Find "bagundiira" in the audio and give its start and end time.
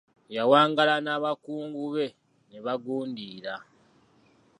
2.65-3.55